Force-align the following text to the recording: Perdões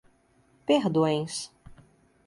Perdões 0.65 1.53